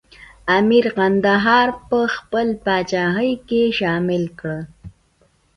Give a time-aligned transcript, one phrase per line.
[0.57, 4.55] امیر کندهار په خپله پاچاهۍ کې شامل کړ.